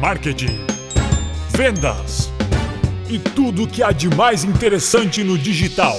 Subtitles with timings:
[0.00, 0.58] marketing,
[1.50, 2.32] vendas
[3.06, 5.94] e tudo o que há de mais interessante no digital.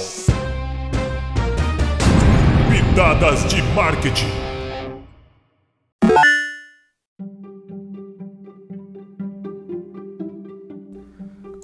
[2.68, 4.26] Pitadas de marketing.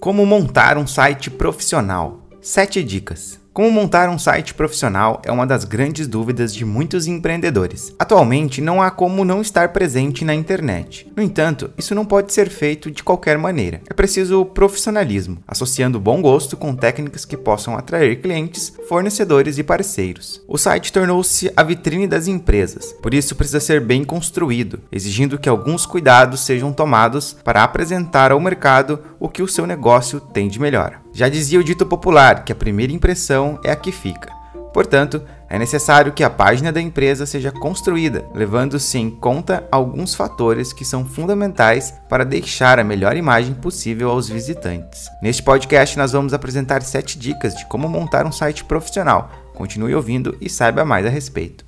[0.01, 2.21] Como montar um site profissional?
[2.41, 3.41] 7 dicas.
[3.53, 7.93] Como montar um site profissional é uma das grandes dúvidas de muitos empreendedores.
[7.99, 11.11] Atualmente, não há como não estar presente na internet.
[11.17, 13.81] No entanto, isso não pode ser feito de qualquer maneira.
[13.91, 20.41] É preciso profissionalismo, associando bom gosto com técnicas que possam atrair clientes, fornecedores e parceiros.
[20.47, 25.49] O site tornou-se a vitrine das empresas, por isso precisa ser bem construído, exigindo que
[25.49, 30.61] alguns cuidados sejam tomados para apresentar ao mercado o que o seu negócio tem de
[30.61, 31.01] melhor.
[31.13, 34.39] Já dizia o dito popular que a primeira impressão é a que fica.
[34.73, 40.73] Portanto, é necessário que a página da empresa seja construída, levando-se em conta alguns fatores
[40.73, 45.09] que são fundamentais para deixar a melhor imagem possível aos visitantes.
[45.23, 49.31] Neste podcast, nós vamos apresentar 7 dicas de como montar um site profissional.
[49.55, 51.68] Continue ouvindo e saiba mais a respeito.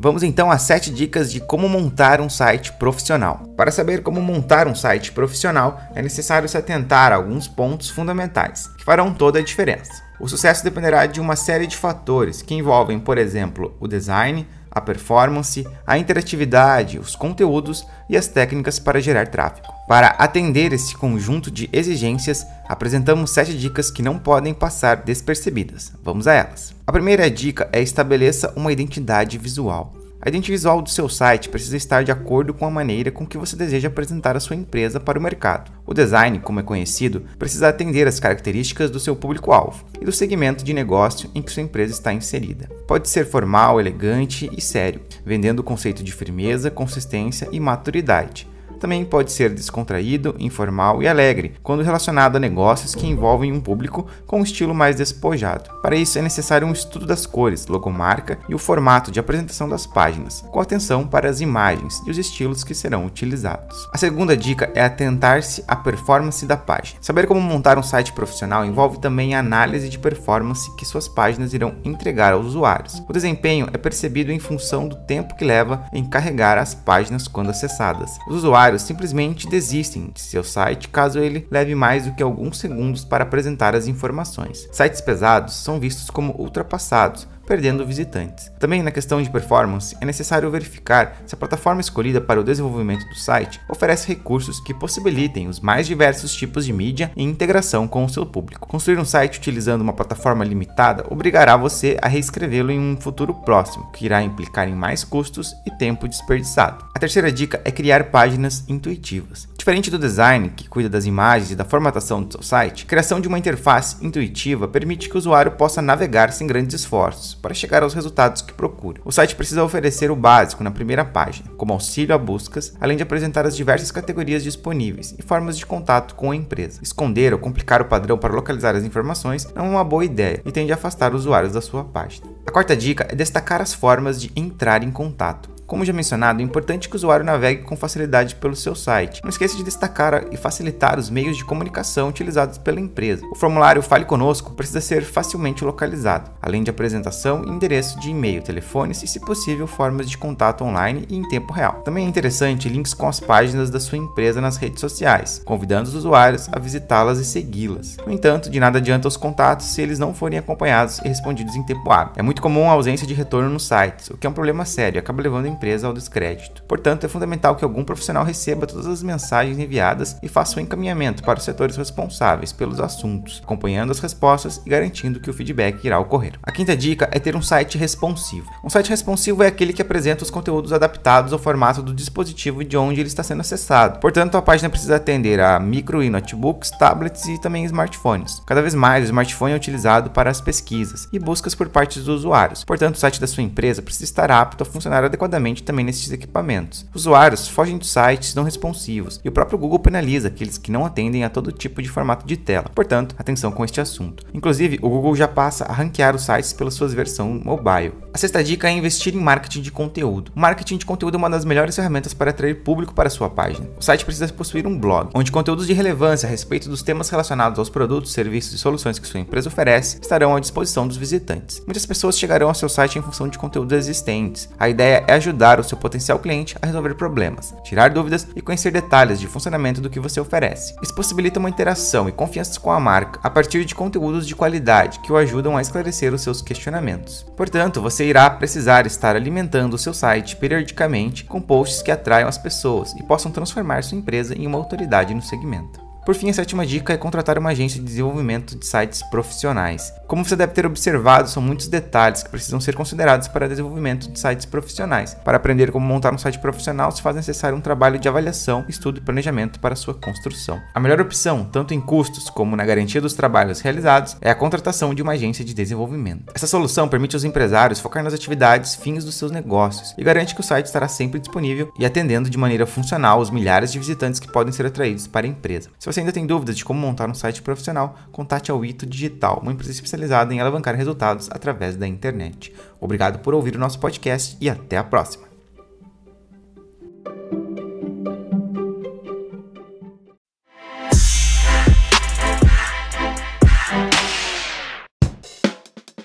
[0.00, 3.52] Vamos então às 7 dicas de como montar um site profissional.
[3.56, 8.68] Para saber como montar um site profissional, é necessário se atentar a alguns pontos fundamentais,
[8.78, 10.04] que farão toda a diferença.
[10.20, 14.80] O sucesso dependerá de uma série de fatores que envolvem, por exemplo, o design, a
[14.80, 19.72] performance, a interatividade, os conteúdos e as técnicas para gerar tráfego.
[19.88, 25.92] Para atender esse conjunto de exigências, apresentamos 7 dicas que não podem passar despercebidas.
[26.02, 26.74] Vamos a elas.
[26.86, 29.97] A primeira dica é estabeleça uma identidade visual.
[30.20, 33.38] A identidade visual do seu site precisa estar de acordo com a maneira com que
[33.38, 35.70] você deseja apresentar a sua empresa para o mercado.
[35.86, 40.64] O design, como é conhecido, precisa atender às características do seu público-alvo e do segmento
[40.64, 42.68] de negócio em que sua empresa está inserida.
[42.86, 49.04] Pode ser formal, elegante e sério, vendendo o conceito de firmeza, consistência e maturidade também
[49.04, 54.40] pode ser descontraído, informal e alegre, quando relacionado a negócios que envolvem um público com
[54.40, 55.70] um estilo mais despojado.
[55.82, 59.86] Para isso é necessário um estudo das cores, logomarca e o formato de apresentação das
[59.86, 63.88] páginas, com atenção para as imagens e os estilos que serão utilizados.
[63.92, 66.98] A segunda dica é atentar-se à performance da página.
[67.00, 71.52] Saber como montar um site profissional envolve também a análise de performance que suas páginas
[71.52, 73.02] irão entregar aos usuários.
[73.08, 77.50] O desempenho é percebido em função do tempo que leva em carregar as páginas quando
[77.50, 78.18] acessadas.
[78.28, 82.58] Os usuários usuários simplesmente desistem de seu site caso ele leve mais do que alguns
[82.58, 84.68] segundos para apresentar as informações.
[84.72, 88.52] Sites pesados são vistos como ultrapassados, perdendo visitantes.
[88.58, 93.08] Também na questão de performance, é necessário verificar se a plataforma escolhida para o desenvolvimento
[93.08, 98.04] do site oferece recursos que possibilitem os mais diversos tipos de mídia e integração com
[98.04, 98.68] o seu público.
[98.68, 103.90] Construir um site utilizando uma plataforma limitada obrigará você a reescrevê-lo em um futuro próximo,
[103.92, 106.84] que irá implicar em mais custos e tempo desperdiçado.
[106.94, 109.47] A terceira dica é criar páginas intuitivas.
[109.58, 113.20] Diferente do design, que cuida das imagens e da formatação do seu site, a criação
[113.20, 117.82] de uma interface intuitiva permite que o usuário possa navegar sem grandes esforços para chegar
[117.82, 119.00] aos resultados que procura.
[119.04, 123.02] O site precisa oferecer o básico na primeira página, como auxílio a buscas, além de
[123.02, 126.80] apresentar as diversas categorias disponíveis e formas de contato com a empresa.
[126.80, 130.52] Esconder ou complicar o padrão para localizar as informações não é uma boa ideia e
[130.52, 132.28] tende a afastar os usuários da sua página.
[132.46, 135.57] A quarta dica é destacar as formas de entrar em contato.
[135.68, 139.20] Como já mencionado, é importante que o usuário navegue com facilidade pelo seu site.
[139.22, 143.22] Não esqueça de destacar e facilitar os meios de comunicação utilizados pela empresa.
[143.30, 149.02] O formulário Fale Conosco precisa ser facilmente localizado, além de apresentação endereço de e-mail, telefones
[149.02, 151.82] e, se possível, formas de contato online e em tempo real.
[151.84, 155.94] Também é interessante links com as páginas da sua empresa nas redes sociais, convidando os
[155.94, 157.98] usuários a visitá-las e segui-las.
[158.06, 161.62] No entanto, de nada adianta os contatos se eles não forem acompanhados e respondidos em
[161.62, 162.14] tempo hábil.
[162.16, 164.98] É muito comum a ausência de retorno nos sites, o que é um problema sério
[164.98, 166.62] acaba levando em empresa ao descrédito.
[166.64, 170.62] Portanto, é fundamental que algum profissional receba todas as mensagens enviadas e faça o um
[170.62, 175.84] encaminhamento para os setores responsáveis pelos assuntos, acompanhando as respostas e garantindo que o feedback
[175.84, 176.38] irá ocorrer.
[176.42, 178.50] A quinta dica é ter um site responsivo.
[178.64, 182.76] Um site responsivo é aquele que apresenta os conteúdos adaptados ao formato do dispositivo de
[182.76, 183.98] onde ele está sendo acessado.
[183.98, 188.42] Portanto, a página precisa atender a micro e notebooks, tablets e também smartphones.
[188.46, 192.08] Cada vez mais, o smartphone é utilizado para as pesquisas e buscas por parte dos
[192.38, 192.64] usuários.
[192.64, 196.86] Portanto, o site da sua empresa precisa estar apto a funcionar adequadamente também nesses equipamentos.
[196.94, 201.24] Usuários fogem de sites não responsivos e o próprio Google penaliza aqueles que não atendem
[201.24, 202.70] a todo tipo de formato de tela.
[202.74, 204.24] Portanto, atenção com este assunto.
[204.32, 207.94] Inclusive, o Google já passa a ranquear os sites pela sua versão mobile.
[208.12, 210.32] A sexta dica é investir em marketing de conteúdo.
[210.34, 213.68] O marketing de conteúdo é uma das melhores ferramentas para atrair público para sua página.
[213.78, 217.58] O site precisa possuir um blog, onde conteúdos de relevância a respeito dos temas relacionados
[217.58, 221.62] aos produtos, serviços e soluções que sua empresa oferece estarão à disposição dos visitantes.
[221.66, 224.48] Muitas pessoas chegarão ao seu site em função de conteúdos existentes.
[224.58, 228.70] A ideia é ajudar o seu potencial cliente a resolver problemas, tirar dúvidas e conhecer
[228.70, 230.74] detalhes de funcionamento do que você oferece.
[230.82, 235.00] Isso possibilita uma interação e confiança com a marca a partir de conteúdos de qualidade
[235.00, 237.24] que o ajudam a esclarecer os seus questionamentos.
[237.36, 242.38] Portanto, você irá precisar estar alimentando o seu site periodicamente com posts que atraiam as
[242.38, 245.87] pessoas e possam transformar sua empresa em uma autoridade no segmento.
[246.08, 249.92] Por fim, a sétima dica é contratar uma agência de desenvolvimento de sites profissionais.
[250.06, 254.18] Como você deve ter observado, são muitos detalhes que precisam ser considerados para desenvolvimento de
[254.18, 255.12] sites profissionais.
[255.22, 258.96] Para aprender como montar um site profissional, se faz necessário um trabalho de avaliação, estudo
[258.96, 260.58] e planejamento para sua construção.
[260.74, 264.94] A melhor opção, tanto em custos como na garantia dos trabalhos realizados, é a contratação
[264.94, 266.32] de uma agência de desenvolvimento.
[266.34, 270.40] Essa solução permite aos empresários focar nas atividades fins dos seus negócios e garante que
[270.40, 274.32] o site estará sempre disponível e atendendo de maneira funcional os milhares de visitantes que
[274.32, 275.68] podem ser atraídos para a empresa.
[275.78, 279.40] Se você ainda tem dúvidas de como montar um site profissional, contate a Ito Digital,
[279.42, 282.52] uma empresa especializada em alavancar resultados através da internet.
[282.80, 285.28] Obrigado por ouvir o nosso podcast e até a próxima.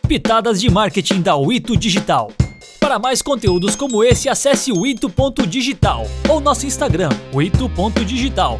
[0.07, 2.31] Pitadas de marketing da Wito Digital.
[2.80, 8.60] Para mais conteúdos como esse, acesse o ito.digital ou nosso Instagram, ito.digital.